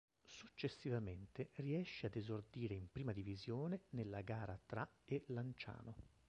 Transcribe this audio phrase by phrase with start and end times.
[0.25, 5.93] Successivamente riesce ad esordire in Prima Divisione nella gara tra e Lanciano.